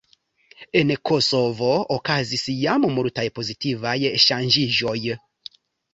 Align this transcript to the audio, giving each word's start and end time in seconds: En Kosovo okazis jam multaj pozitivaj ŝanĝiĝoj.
En 0.79 0.93
Kosovo 1.09 1.69
okazis 1.97 2.47
jam 2.63 2.89
multaj 2.97 3.27
pozitivaj 3.39 3.97
ŝanĝiĝoj. 4.25 4.99